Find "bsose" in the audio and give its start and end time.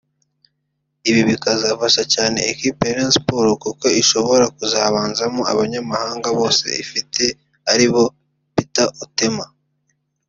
6.37-6.67